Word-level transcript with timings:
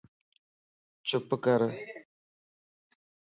چپ 1.07 1.29
ڪَر 1.43 1.61